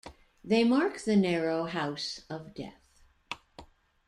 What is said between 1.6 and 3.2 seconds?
house of death.